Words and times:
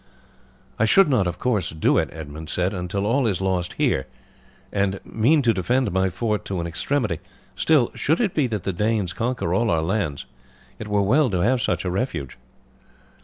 "I 0.79 0.85
should 0.85 1.07
not, 1.07 1.27
of 1.27 1.37
course, 1.37 1.69
do 1.69 1.99
it," 1.99 2.09
Edmund 2.11 2.49
said, 2.49 2.73
"until 2.73 3.05
all 3.05 3.27
is 3.27 3.39
lost 3.39 3.73
here, 3.73 4.07
and 4.73 4.99
mean 5.05 5.43
to 5.43 5.53
defend 5.53 5.91
my 5.91 6.09
fort 6.09 6.43
to 6.45 6.59
an 6.59 6.65
extremity; 6.65 7.19
still 7.55 7.91
should 7.93 8.19
it 8.19 8.33
be 8.33 8.47
that 8.47 8.63
the 8.63 8.73
Danes 8.73 9.13
conquer 9.13 9.53
all 9.53 9.69
our 9.69 9.83
lands, 9.83 10.25
it 10.79 10.87
were 10.87 11.03
well 11.03 11.29
to 11.29 11.41
have 11.41 11.61
such 11.61 11.85
a 11.85 11.91
refuge." 11.91 12.35